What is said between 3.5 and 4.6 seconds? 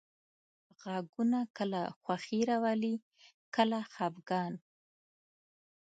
کله خپګان.